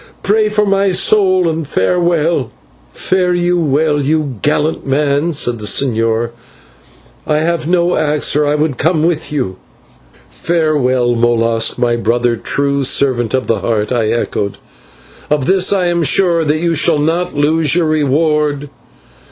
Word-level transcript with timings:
Pray 0.23 0.49
for 0.49 0.65
my 0.65 0.91
soul, 0.91 1.47
and 1.47 1.67
farewell." 1.67 2.49
"Fare 2.91 3.35
you 3.35 3.59
well, 3.59 3.99
you 4.01 4.39
gallant 4.41 4.83
man," 4.83 5.31
said 5.31 5.59
the 5.59 5.67
señor. 5.67 6.31
"I 7.27 7.37
have 7.41 7.67
no 7.67 7.95
axe 7.95 8.35
or 8.35 8.47
I 8.47 8.55
would 8.55 8.79
come 8.79 9.03
with 9.03 9.31
you." 9.31 9.57
"Farewell, 10.27 11.13
Molas, 11.13 11.77
my 11.77 11.97
brother, 11.97 12.35
true 12.35 12.83
servant 12.83 13.35
of 13.35 13.45
the 13.45 13.59
Heart," 13.59 13.91
I 13.91 14.09
echoed; 14.09 14.57
"of 15.29 15.45
this 15.45 15.71
I 15.71 15.85
am 15.85 16.01
sure, 16.01 16.43
that 16.45 16.57
you 16.59 16.73
shall 16.73 16.97
not 16.97 17.35
lose 17.35 17.75
your 17.75 17.85
reward." 17.85 18.69